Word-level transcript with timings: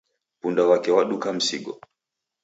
Punda 0.41 0.63
wake 0.69 0.91
waduka 0.91 1.27
misigo 1.33 1.73